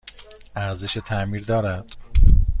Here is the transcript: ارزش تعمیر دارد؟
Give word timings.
ارزش 0.55 0.93
تعمیر 0.97 1.43
دارد؟ 1.43 1.85